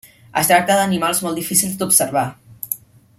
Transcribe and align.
Es 0.39 0.47
tracta 0.51 0.77
d'animals 0.79 1.21
molt 1.27 1.39
difícils 1.41 1.77
d'observar. 1.83 2.25